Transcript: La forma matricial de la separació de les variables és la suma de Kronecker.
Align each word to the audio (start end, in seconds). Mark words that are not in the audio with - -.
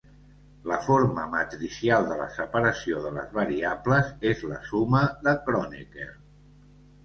La 0.69 0.77
forma 0.85 1.25
matricial 1.33 2.07
de 2.13 2.17
la 2.23 2.25
separació 2.39 3.03
de 3.05 3.13
les 3.19 3.29
variables 3.37 4.11
és 4.33 4.45
la 4.55 4.61
suma 4.73 5.07
de 5.31 5.39
Kronecker. 5.47 6.13